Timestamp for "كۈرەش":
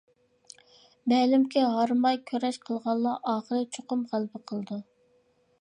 2.31-2.59